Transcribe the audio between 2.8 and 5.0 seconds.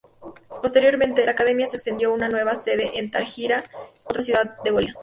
en Tarija, otra ciudad de Bolivia.